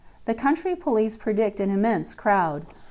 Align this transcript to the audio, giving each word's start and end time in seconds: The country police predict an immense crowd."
The 0.25 0.33
country 0.33 0.75
police 0.75 1.15
predict 1.15 1.59
an 1.59 1.69
immense 1.69 2.15
crowd." 2.15 2.65